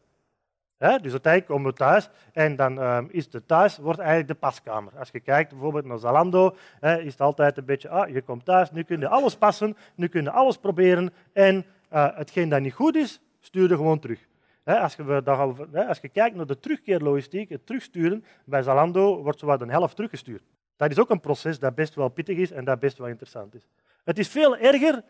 dus 0.79 0.89
uiteindelijk 0.91 1.47
komen 1.47 1.71
we 1.71 1.77
thuis 1.77 2.09
en 2.33 2.57
dan 2.57 2.79
uh, 2.79 2.99
is 3.09 3.31
de 3.31 3.47
thuis 3.47 3.79
wordt 3.79 3.99
eigenlijk 3.99 4.29
de 4.29 4.35
paskamer. 4.35 4.93
Als 4.99 5.11
je 5.11 5.21
kijkt 5.21 5.51
bijvoorbeeld 5.51 5.85
naar 5.85 5.99
Zalando, 5.99 6.57
is 6.81 7.13
het 7.13 7.21
altijd 7.21 7.57
een 7.57 7.65
beetje, 7.65 7.89
ah, 7.89 8.09
je 8.09 8.23
komt 8.23 8.45
thuis, 8.45 8.71
nu 8.71 8.83
kun 8.83 9.01
je 9.01 9.09
alles 9.09 9.37
passen, 9.37 9.77
nu 9.95 10.09
kun 10.09 10.23
je 10.23 10.31
alles 10.31 10.57
proberen 10.57 11.13
en 11.33 11.65
uh, 11.93 12.17
hetgeen 12.17 12.49
dat 12.49 12.61
niet 12.61 12.73
goed 12.73 12.97
is, 12.97 13.21
stuur 13.41 13.69
je 13.69 13.77
gewoon 13.77 13.99
terug. 13.99 14.27
als, 14.65 14.95
je, 14.95 15.85
als 15.89 15.99
je 16.01 16.09
kijkt 16.09 16.37
naar 16.37 16.47
de 16.47 16.59
terugkeerlogistiek, 16.59 17.49
het 17.49 17.67
terugsturen, 17.67 18.25
bij 18.45 18.63
Zalando 18.63 19.23
wordt 19.23 19.39
zowat 19.39 19.61
een 19.61 19.71
helft 19.71 19.97
teruggestuurd. 19.97 20.43
Dat 20.77 20.91
is 20.91 20.99
ook 20.99 21.11
een 21.11 21.21
proces 21.21 21.59
dat 21.59 21.75
best 21.75 21.95
wel 21.95 22.09
pittig 22.09 22.39
is 22.39 22.51
en 22.51 22.65
dat 22.65 22.81
best 22.81 22.99
wel 22.99 23.09
interessant 23.09 23.55
is. 23.55 23.69
Het 24.05 24.19
is 24.19 24.29
veel 24.29 24.57
erger 24.57 25.03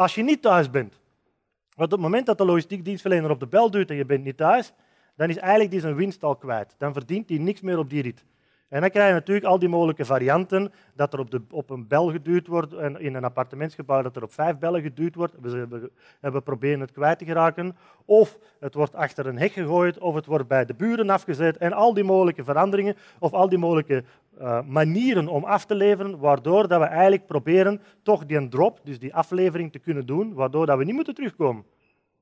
als 0.00 0.14
je 0.14 0.22
niet 0.22 0.42
thuis 0.42 0.70
bent. 0.70 1.00
Want 1.74 1.92
op 1.92 1.98
het 1.98 2.08
moment 2.08 2.26
dat 2.26 2.38
de 2.38 2.44
logistiek 2.44 2.84
dienstverlener 2.84 3.30
op 3.30 3.40
de 3.40 3.46
bel 3.46 3.70
duwt 3.70 3.90
en 3.90 3.96
je 3.96 4.04
bent 4.04 4.24
niet 4.24 4.36
thuis, 4.36 4.72
dan 5.16 5.28
is 5.28 5.36
eigenlijk 5.36 5.70
die 5.70 5.80
zijn 5.80 5.94
winst 5.94 6.22
al 6.22 6.36
kwijt. 6.36 6.74
Dan 6.78 6.92
verdient 6.92 7.28
hij 7.28 7.38
niks 7.38 7.60
meer 7.60 7.78
op 7.78 7.90
die 7.90 8.02
rit. 8.02 8.24
En 8.68 8.80
dan 8.80 8.90
krijg 8.90 9.08
je 9.08 9.14
natuurlijk 9.14 9.46
al 9.46 9.58
die 9.58 9.68
mogelijke 9.68 10.04
varianten, 10.04 10.72
dat 10.94 11.12
er 11.12 11.18
op, 11.18 11.30
de, 11.30 11.42
op 11.50 11.70
een 11.70 11.86
bel 11.88 12.10
geduwd 12.10 12.46
wordt, 12.46 12.72
en 12.72 13.00
in 13.00 13.14
een 13.14 13.24
appartementsgebouw 13.24 14.02
dat 14.02 14.16
er 14.16 14.22
op 14.22 14.32
vijf 14.32 14.58
bellen 14.58 14.82
geduwd 14.82 15.14
wordt. 15.14 15.34
We 15.40 15.90
hebben, 16.20 16.42
proberen 16.42 16.80
het 16.80 16.92
kwijt 16.92 17.18
te 17.18 17.24
geraken. 17.24 17.76
Of 18.04 18.38
het 18.60 18.74
wordt 18.74 18.94
achter 18.94 19.26
een 19.26 19.38
hek 19.38 19.52
gegooid, 19.52 19.98
of 19.98 20.14
het 20.14 20.26
wordt 20.26 20.48
bij 20.48 20.64
de 20.64 20.74
buren 20.74 21.10
afgezet. 21.10 21.56
En 21.56 21.72
al 21.72 21.94
die 21.94 22.04
mogelijke 22.04 22.44
veranderingen, 22.44 22.96
of 23.18 23.32
al 23.32 23.48
die 23.48 23.58
mogelijke 23.58 24.04
uh, 24.38 24.62
manieren 24.62 25.28
om 25.28 25.44
af 25.44 25.64
te 25.64 25.74
leveren, 25.74 26.18
waardoor 26.18 26.68
dat 26.68 26.80
we 26.80 26.86
eigenlijk 26.86 27.26
proberen 27.26 27.80
toch 28.02 28.26
die 28.26 28.48
drop, 28.48 28.80
dus 28.84 28.98
die 28.98 29.14
aflevering 29.14 29.72
te 29.72 29.78
kunnen 29.78 30.06
doen, 30.06 30.34
waardoor 30.34 30.66
dat 30.66 30.78
we 30.78 30.84
niet 30.84 30.94
moeten 30.94 31.14
terugkomen. 31.14 31.64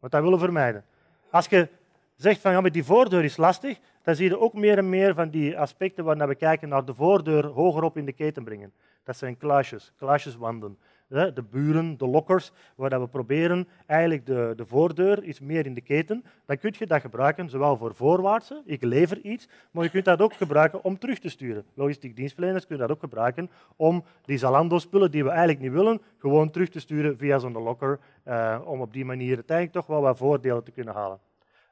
Want 0.00 0.12
dat 0.12 0.22
willen 0.22 0.38
we 0.38 0.44
vermijden. 0.44 0.84
Als 1.30 1.46
je 1.46 1.68
zegt 2.16 2.40
van 2.40 2.52
ja, 2.52 2.60
met 2.60 2.72
die 2.72 2.84
voordeur 2.84 3.24
is 3.24 3.36
lastig, 3.36 3.78
dan 4.02 4.14
zie 4.14 4.28
je 4.28 4.40
ook 4.40 4.54
meer 4.54 4.78
en 4.78 4.88
meer 4.88 5.14
van 5.14 5.30
die 5.30 5.58
aspecten 5.58 6.04
waar 6.04 6.28
we 6.28 6.34
kijken 6.34 6.68
naar 6.68 6.84
de 6.84 6.94
voordeur 6.94 7.46
hogerop 7.46 7.96
in 7.96 8.04
de 8.04 8.12
keten 8.12 8.44
brengen. 8.44 8.72
Dat 9.04 9.16
zijn 9.16 9.36
kluisjes, 9.36 9.92
kluisjeswanden. 9.96 10.78
De 11.08 11.44
buren, 11.50 11.98
de 11.98 12.06
lokkers, 12.06 12.52
waar 12.74 13.00
we 13.00 13.06
proberen 13.06 13.68
eigenlijk 13.86 14.26
de, 14.26 14.52
de 14.56 14.66
voordeur 14.66 15.24
is 15.24 15.40
meer 15.40 15.66
in 15.66 15.74
de 15.74 15.80
keten. 15.80 16.24
Dan 16.46 16.58
kun 16.58 16.74
je 16.78 16.86
dat 16.86 17.00
gebruiken, 17.00 17.50
zowel 17.50 17.76
voor 17.76 17.94
voorwaartse, 17.94 18.62
ik 18.64 18.82
lever 18.82 19.20
iets, 19.20 19.48
maar 19.70 19.84
je 19.84 19.90
kunt 19.90 20.04
dat 20.04 20.20
ook 20.20 20.34
gebruiken 20.34 20.84
om 20.84 20.98
terug 20.98 21.18
te 21.18 21.28
sturen. 21.28 21.64
Logistiek 21.74 22.16
dienstverleners 22.16 22.66
kunnen 22.66 22.86
dat 22.86 22.96
ook 22.96 23.02
gebruiken 23.02 23.50
om 23.76 24.04
die 24.24 24.38
Zalando-spullen 24.38 25.10
die 25.10 25.24
we 25.24 25.28
eigenlijk 25.30 25.60
niet 25.60 25.72
willen, 25.72 26.00
gewoon 26.18 26.50
terug 26.50 26.68
te 26.68 26.80
sturen 26.80 27.16
via 27.16 27.38
zo'n 27.38 27.52
locker, 27.52 27.98
eh, 28.22 28.60
om 28.64 28.80
op 28.80 28.92
die 28.92 29.04
manier 29.04 29.34
uiteindelijk 29.34 29.76
toch 29.76 29.86
wel 29.86 30.00
wat 30.00 30.18
voordelen 30.18 30.64
te 30.64 30.70
kunnen 30.70 30.94
halen. 30.94 31.18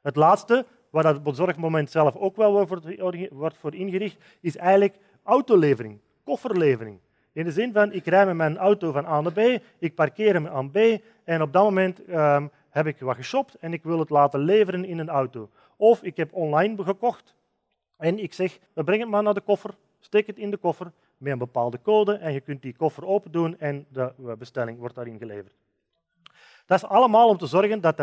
Het 0.01 0.15
laatste, 0.15 0.65
waar 0.89 1.03
dat 1.03 1.23
bezorgmoment 1.23 1.91
zelf 1.91 2.15
ook 2.15 2.35
wel 2.35 2.67
wordt 3.31 3.57
voor 3.57 3.75
ingericht, 3.75 4.17
is 4.41 4.57
eigenlijk 4.57 4.95
autolevering, 5.23 5.99
kofferlevering. 6.23 6.99
In 7.37 7.43
de 7.43 7.51
zin 7.51 7.73
van, 7.73 7.91
ik 7.91 8.05
rij 8.05 8.25
met 8.25 8.35
mijn 8.35 8.57
auto 8.57 8.91
van 8.91 9.05
A 9.05 9.21
naar 9.21 9.31
B, 9.31 9.61
ik 9.79 9.95
parkeer 9.95 10.33
hem 10.33 10.47
aan 10.47 10.71
B 10.71 10.77
en 11.23 11.41
op 11.41 11.53
dat 11.53 11.63
moment 11.63 12.05
ehm, 12.05 12.47
heb 12.69 12.87
ik 12.87 12.99
wat 12.99 13.15
geshopt 13.15 13.55
en 13.55 13.73
ik 13.73 13.83
wil 13.83 13.99
het 13.99 14.09
laten 14.09 14.39
leveren 14.39 14.85
in 14.85 14.97
een 14.97 15.09
auto. 15.09 15.49
Of 15.75 16.03
ik 16.03 16.17
heb 16.17 16.33
online 16.33 16.83
gekocht 16.83 17.35
en 17.97 18.19
ik 18.19 18.33
zeg, 18.33 18.59
breng 18.73 19.01
het 19.01 19.09
maar 19.09 19.23
naar 19.23 19.33
de 19.33 19.41
koffer, 19.41 19.75
steek 19.99 20.27
het 20.27 20.37
in 20.37 20.51
de 20.51 20.57
koffer 20.57 20.91
met 21.17 21.31
een 21.31 21.37
bepaalde 21.37 21.81
code 21.81 22.13
en 22.13 22.33
je 22.33 22.41
kunt 22.41 22.61
die 22.61 22.75
koffer 22.75 23.05
open 23.05 23.31
doen 23.31 23.59
en 23.59 23.85
de 23.89 24.35
bestelling 24.37 24.79
wordt 24.79 24.95
daarin 24.95 25.17
geleverd. 25.17 25.53
Dat 26.67 26.83
is 26.83 26.89
allemaal 26.89 27.29
om 27.29 27.37
te 27.37 27.45
zorgen 27.45 27.81
dat 27.81 27.97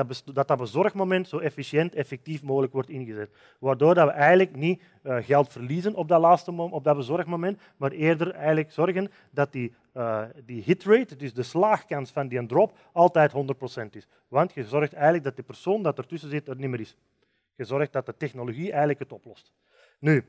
dat, 0.47 0.57
bezorgmoment 0.57 1.29
zo 1.29 1.39
efficiënt, 1.39 1.95
effectief 1.95 2.43
mogelijk 2.43 2.73
wordt 2.73 2.89
ingezet. 2.89 3.31
Waardoor 3.59 3.95
dat 3.95 4.07
we 4.07 4.13
eigenlijk 4.13 4.57
niet 4.57 4.83
uh, 5.03 5.17
geld 5.21 5.53
verliezen 5.53 5.95
op 5.95 6.09
dat 6.09 6.21
laatste 6.21 6.53
op 6.53 6.85
dat 6.85 6.97
bezorgmoment, 6.97 7.61
maar 7.77 7.91
eerder 7.91 8.31
eigenlijk 8.31 8.73
zorgen 8.73 9.11
dat 9.31 9.53
die, 9.53 9.75
uh, 9.97 10.23
die 10.45 10.63
hitrate, 10.63 11.17
dus 11.17 11.35
de 11.35 11.43
slaagkans 11.43 12.11
van 12.11 12.29
die 12.29 12.47
drop, 12.47 12.79
altijd 12.93 13.33
100% 13.33 13.35
is. 13.91 14.07
Want 14.29 14.55
je 14.55 14.65
zorgt 14.65 14.93
eigenlijk 14.93 15.25
dat 15.25 15.37
de 15.37 15.43
persoon 15.43 15.83
dat 15.83 15.99
ertussen 15.99 16.31
zit 16.31 16.49
er 16.49 16.57
niet 16.57 16.71
meer 16.71 16.81
is. 16.81 16.97
Je 17.55 17.65
zorgt 17.65 17.93
dat 17.93 18.07
de 18.07 18.17
technologie 18.17 18.71
eigenlijk 18.71 18.99
het 18.99 19.13
oplost. 19.13 19.53
Nu, 19.99 20.25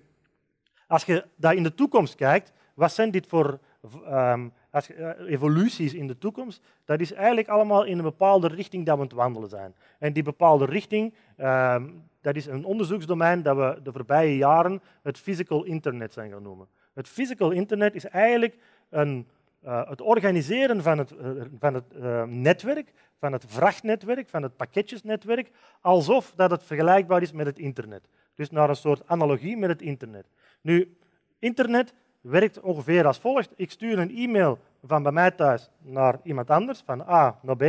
als 0.88 1.04
je 1.04 1.26
daar 1.36 1.56
in 1.56 1.64
de 1.64 1.74
toekomst 1.74 2.16
kijkt, 2.16 2.52
wat 2.74 2.94
zijn 2.94 3.12
dit 3.12 3.28
voor 3.28 3.60
um, 4.08 4.54
uh, 4.76 5.10
evoluties 5.28 5.94
in 5.94 6.08
de 6.08 6.18
toekomst, 6.18 6.62
dat 6.86 7.00
is 7.00 7.14
eigenlijk 7.14 7.48
allemaal 7.48 7.84
in 7.84 7.98
een 7.98 8.04
bepaalde 8.04 8.48
richting 8.48 8.86
dat 8.86 8.96
we 8.96 9.02
aan 9.02 9.08
het 9.08 9.16
wandelen 9.16 9.50
zijn. 9.50 9.76
En 10.00 10.14
die 10.14 10.24
bepaalde 10.24 10.66
richting, 10.66 11.14
uh, 11.38 11.84
dat 12.22 12.36
is 12.36 12.46
een 12.46 12.66
onderzoeksdomein 12.66 13.42
dat 13.42 13.58
we 13.58 13.80
de 13.84 13.92
voorbije 13.92 14.38
jaren 14.38 14.82
het 15.04 15.18
physical 15.18 15.64
internet 15.64 16.14
zijn 16.14 16.32
gaan 16.32 16.42
noemen. 16.42 16.68
Het 16.94 17.08
physical 17.08 17.52
internet 17.52 17.96
is 17.96 18.06
eigenlijk 18.06 18.58
een, 18.90 19.28
uh, 19.66 19.90
het 19.90 20.02
organiseren 20.02 20.84
van 20.84 20.98
het, 20.98 21.12
uh, 21.12 21.42
van 21.60 21.74
het 21.74 21.98
netwerk, 22.30 22.94
van 23.20 23.32
het 23.32 23.46
vrachtnetwerk, 23.48 24.30
van 24.30 24.44
het 24.44 24.56
pakketjesnetwerk, 24.56 25.52
alsof 25.82 26.34
dat 26.36 26.52
het 26.52 26.64
vergelijkbaar 26.64 27.22
is 27.22 27.32
met 27.32 27.46
het 27.46 27.60
internet. 27.60 28.08
Dus 28.36 28.50
naar 28.50 28.70
een 28.70 28.76
soort 28.76 29.08
analogie 29.08 29.58
met 29.58 29.70
het 29.70 29.82
internet. 29.82 30.26
Nu, 30.62 30.98
internet 31.40 31.94
werkt 32.26 32.60
ongeveer 32.60 33.06
als 33.06 33.18
volgt. 33.18 33.52
Ik 33.56 33.72
stuur 33.72 34.00
een 34.00 34.16
e-mail 34.16 34.60
van 34.84 35.04
bij 35.04 35.12
mij 35.12 35.32
thuis 35.32 35.70
naar 35.82 36.20
iemand 36.24 36.50
anders, 36.50 36.82
van 36.86 37.02
A 37.02 37.40
naar 37.42 37.58
B. 37.58 37.64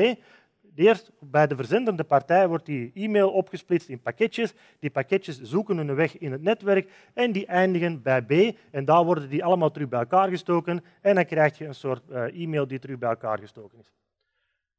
Eerst 0.75 1.11
bij 1.21 1.47
de 1.47 1.57
verzendende 1.57 2.05
partij 2.05 2.49
wordt 2.49 2.67
die 2.67 2.91
e-mail 2.95 3.31
opgesplitst 3.31 3.89
in 3.89 4.01
pakketjes. 4.01 4.55
Die 4.79 4.91
pakketjes 4.91 5.41
zoeken 5.41 5.77
hun 5.77 5.95
weg 5.95 6.19
in 6.19 6.33
het 6.33 6.43
netwerk 6.43 6.91
en 7.15 7.33
die 7.33 7.47
eindigen 7.47 8.03
bij 8.03 8.23
B. 8.23 8.57
En 8.71 8.85
daar 8.85 9.05
worden 9.05 9.29
die 9.29 9.45
allemaal 9.45 9.71
terug 9.71 9.89
bij 9.89 9.99
elkaar 9.99 10.29
gestoken 10.29 10.85
en 11.01 11.15
dan 11.15 11.25
krijg 11.25 11.59
je 11.59 11.67
een 11.67 11.75
soort 11.75 12.11
eh, 12.11 12.43
e-mail 12.43 12.67
die 12.67 12.79
terug 12.79 12.99
bij 12.99 13.09
elkaar 13.09 13.39
gestoken 13.39 13.79
is. 13.79 13.93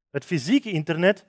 Het 0.09 0.25
fysieke 0.25 0.71
internet 0.71 1.25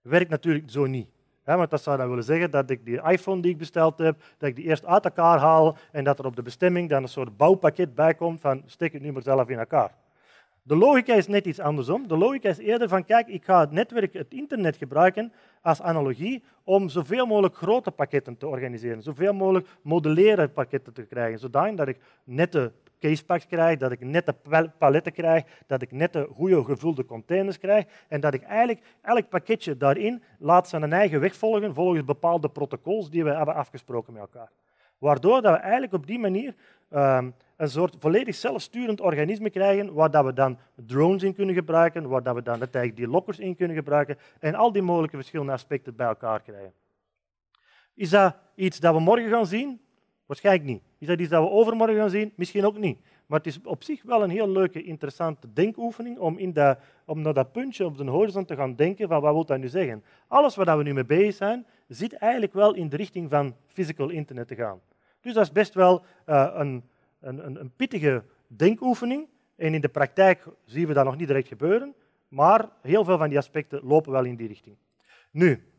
werkt 0.00 0.30
natuurlijk 0.30 0.70
zo 0.70 0.86
niet. 0.86 1.08
Ja, 1.46 1.56
want 1.56 1.70
dat 1.70 1.82
zou 1.82 1.96
dan 1.96 2.08
willen 2.08 2.24
zeggen 2.24 2.50
dat 2.50 2.70
ik 2.70 2.84
die 2.84 3.02
iPhone 3.02 3.42
die 3.42 3.50
ik 3.50 3.58
besteld 3.58 3.98
heb, 3.98 4.22
dat 4.38 4.48
ik 4.48 4.56
die 4.56 4.64
eerst 4.64 4.86
uit 4.86 5.04
elkaar 5.04 5.38
haal 5.38 5.76
en 5.92 6.04
dat 6.04 6.18
er 6.18 6.26
op 6.26 6.36
de 6.36 6.42
bestemming 6.42 6.88
dan 6.88 7.02
een 7.02 7.08
soort 7.08 7.36
bouwpakket 7.36 7.94
bij 7.94 8.14
komt 8.14 8.40
van 8.40 8.62
steek 8.66 8.92
het 8.92 9.02
nu 9.02 9.12
maar 9.12 9.22
zelf 9.22 9.48
in 9.48 9.58
elkaar. 9.58 9.94
De 10.64 10.76
logica 10.76 11.14
is 11.14 11.26
net 11.26 11.46
iets 11.46 11.60
andersom. 11.60 12.08
De 12.08 12.16
logica 12.16 12.48
is 12.48 12.58
eerder 12.58 12.88
van, 12.88 13.04
kijk, 13.04 13.28
ik 13.28 13.44
ga 13.44 13.60
het 13.60 13.70
netwerk, 13.70 14.12
het 14.12 14.32
internet 14.32 14.76
gebruiken 14.76 15.32
als 15.62 15.82
analogie 15.82 16.42
om 16.64 16.88
zoveel 16.88 17.26
mogelijk 17.26 17.56
grote 17.56 17.90
pakketten 17.90 18.36
te 18.36 18.46
organiseren, 18.46 19.02
zoveel 19.02 19.32
mogelijk 19.32 19.68
modelleren 19.82 20.52
pakketten 20.52 20.92
te 20.92 21.02
krijgen, 21.02 21.38
zodat 21.38 21.88
ik 21.88 21.98
nette 22.24 22.72
casepacks 23.02 23.46
krijg, 23.46 23.78
dat 23.78 23.92
ik 23.92 24.00
nette 24.00 24.34
paletten 24.78 25.12
krijg, 25.12 25.44
dat 25.66 25.82
ik 25.82 25.92
nette 25.92 26.28
goede 26.34 26.64
gevulde 26.64 27.04
containers 27.04 27.58
krijg 27.58 27.84
en 28.08 28.20
dat 28.20 28.34
ik 28.34 28.42
eigenlijk 28.42 28.80
elk 29.02 29.28
pakketje 29.28 29.76
daarin 29.76 30.22
laat 30.38 30.68
zijn 30.68 30.92
eigen 30.92 31.20
weg 31.20 31.36
volgen 31.36 31.74
volgens 31.74 32.04
bepaalde 32.04 32.48
protocols 32.48 33.10
die 33.10 33.24
we 33.24 33.30
hebben 33.30 33.54
afgesproken 33.54 34.12
met 34.12 34.22
elkaar. 34.22 34.50
Waardoor 34.98 35.42
dat 35.42 35.52
we 35.52 35.58
eigenlijk 35.58 35.92
op 35.92 36.06
die 36.06 36.18
manier 36.18 36.54
ehm, 36.88 37.30
een 37.56 37.68
soort 37.68 37.96
volledig 37.98 38.34
zelfsturend 38.34 39.00
organisme 39.00 39.50
krijgen, 39.50 39.92
waar 39.92 40.10
dat 40.10 40.24
we 40.24 40.32
dan 40.32 40.58
drones 40.74 41.22
in 41.22 41.34
kunnen 41.34 41.54
gebruiken, 41.54 42.08
waar 42.08 42.22
dat 42.22 42.34
we 42.34 42.42
dan 42.42 42.54
eigenlijk 42.54 42.96
die 42.96 43.08
lockers 43.08 43.38
in 43.38 43.56
kunnen 43.56 43.76
gebruiken 43.76 44.18
en 44.40 44.54
al 44.54 44.72
die 44.72 44.82
mogelijke 44.82 45.16
verschillende 45.16 45.52
aspecten 45.52 45.96
bij 45.96 46.06
elkaar 46.06 46.40
krijgen. 46.40 46.72
Is 47.94 48.10
dat 48.10 48.36
iets 48.54 48.80
dat 48.80 48.94
we 48.94 49.00
morgen 49.00 49.30
gaan 49.30 49.46
zien? 49.46 49.80
Waarschijnlijk 50.26 50.66
niet. 50.66 50.91
Is 51.02 51.08
dat 51.08 51.20
iets 51.20 51.28
dat 51.28 51.42
we 51.42 51.50
overmorgen 51.50 51.96
gaan 51.96 52.10
zien? 52.10 52.32
Misschien 52.36 52.64
ook 52.64 52.78
niet. 52.78 52.98
Maar 53.26 53.38
het 53.38 53.46
is 53.46 53.58
op 53.64 53.82
zich 53.82 54.02
wel 54.02 54.22
een 54.22 54.30
heel 54.30 54.48
leuke, 54.48 54.82
interessante 54.82 55.52
denkoefening 55.52 56.18
om, 56.18 56.38
in 56.38 56.52
dat, 56.52 56.78
om 57.04 57.22
naar 57.22 57.34
dat 57.34 57.52
puntje 57.52 57.84
op 57.84 57.96
de 57.96 58.04
horizon 58.04 58.44
te 58.44 58.56
gaan 58.56 58.74
denken 58.74 59.08
van 59.08 59.20
wat 59.20 59.32
wil 59.32 59.44
dat 59.44 59.58
nu 59.58 59.68
zeggen. 59.68 60.04
Alles 60.28 60.54
waar 60.54 60.78
we 60.78 60.82
nu 60.82 60.92
mee 60.92 61.04
bezig 61.04 61.34
zijn, 61.34 61.66
zit 61.88 62.12
eigenlijk 62.12 62.52
wel 62.52 62.74
in 62.74 62.88
de 62.88 62.96
richting 62.96 63.30
van 63.30 63.54
physical 63.66 64.08
internet 64.08 64.48
te 64.48 64.54
gaan. 64.54 64.80
Dus 65.20 65.34
dat 65.34 65.42
is 65.42 65.52
best 65.52 65.74
wel 65.74 66.02
uh, 66.26 66.50
een, 66.54 66.82
een, 67.20 67.60
een 67.60 67.72
pittige 67.76 68.24
denkoefening. 68.46 69.28
En 69.56 69.74
in 69.74 69.80
de 69.80 69.88
praktijk 69.88 70.46
zien 70.64 70.86
we 70.86 70.92
dat 70.92 71.04
nog 71.04 71.16
niet 71.16 71.28
direct 71.28 71.48
gebeuren, 71.48 71.94
maar 72.28 72.68
heel 72.80 73.04
veel 73.04 73.18
van 73.18 73.28
die 73.28 73.38
aspecten 73.38 73.80
lopen 73.84 74.12
wel 74.12 74.24
in 74.24 74.36
die 74.36 74.48
richting. 74.48 74.76
Nu, 75.30 75.71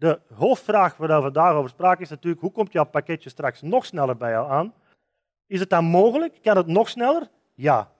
de 0.00 0.20
hoofdvraag 0.34 0.96
waar 0.96 1.16
we 1.16 1.22
vandaag 1.22 1.54
over 1.54 1.70
spraken 1.70 2.02
is 2.02 2.10
natuurlijk 2.10 2.40
hoe 2.40 2.52
komt 2.52 2.72
jouw 2.72 2.84
pakketje 2.84 3.30
straks 3.30 3.62
nog 3.62 3.86
sneller 3.86 4.16
bij 4.16 4.30
jou 4.30 4.50
aan? 4.50 4.74
Is 5.46 5.60
het 5.60 5.70
dan 5.70 5.84
mogelijk? 5.84 6.38
Kan 6.42 6.56
het 6.56 6.66
nog 6.66 6.88
sneller? 6.88 7.28
Ja. 7.54 7.90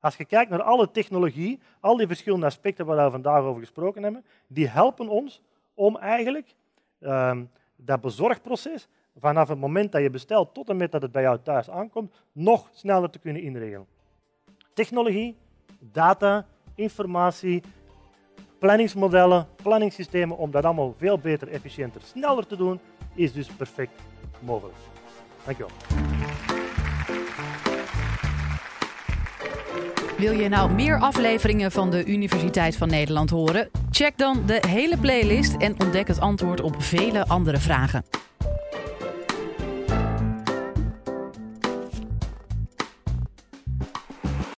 Als 0.00 0.16
je 0.16 0.24
kijkt 0.24 0.50
naar 0.50 0.62
alle 0.62 0.90
technologie, 0.90 1.60
al 1.80 1.96
die 1.96 2.06
verschillende 2.06 2.46
aspecten 2.46 2.86
waar 2.86 3.04
we 3.04 3.10
vandaag 3.10 3.42
over 3.42 3.60
gesproken 3.60 4.02
hebben, 4.02 4.24
die 4.46 4.68
helpen 4.68 5.08
ons 5.08 5.42
om 5.74 5.96
eigenlijk 5.96 6.54
um, 7.00 7.50
dat 7.76 8.00
bezorgproces 8.00 8.88
vanaf 9.16 9.48
het 9.48 9.58
moment 9.58 9.92
dat 9.92 10.02
je 10.02 10.10
bestelt 10.10 10.54
tot 10.54 10.68
en 10.68 10.76
met 10.76 10.92
dat 10.92 11.02
het 11.02 11.12
bij 11.12 11.22
jou 11.22 11.38
thuis 11.42 11.70
aankomt, 11.70 12.14
nog 12.32 12.68
sneller 12.72 13.10
te 13.10 13.18
kunnen 13.18 13.42
inregelen. 13.42 13.86
Technologie, 14.74 15.36
data, 15.78 16.46
informatie, 16.74 17.62
planningsmodellen, 18.62 19.46
planningssystemen, 19.62 20.36
om 20.36 20.50
dat 20.50 20.64
allemaal 20.64 20.94
veel 20.98 21.18
beter, 21.18 21.48
efficiënter, 21.48 22.00
sneller 22.04 22.46
te 22.46 22.56
doen, 22.56 22.80
is 23.14 23.32
dus 23.32 23.46
perfect 23.46 23.92
mogelijk. 24.40 24.76
Dankjewel. 25.44 25.70
Wil 30.18 30.32
je 30.32 30.48
nou 30.48 30.72
meer 30.72 30.98
afleveringen 31.00 31.72
van 31.72 31.90
de 31.90 32.04
Universiteit 32.04 32.76
van 32.76 32.88
Nederland 32.88 33.30
horen? 33.30 33.70
Check 33.90 34.18
dan 34.18 34.42
de 34.46 34.62
hele 34.68 34.98
playlist 34.98 35.56
en 35.56 35.80
ontdek 35.80 36.08
het 36.08 36.20
antwoord 36.20 36.60
op 36.60 36.82
vele 36.82 37.26
andere 37.26 37.58
vragen. 37.58 38.04